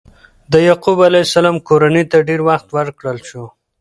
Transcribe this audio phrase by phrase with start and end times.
[0.51, 3.43] د یعقوب علیه السلام کورنۍ ته ډېر وخت ورکړل شو.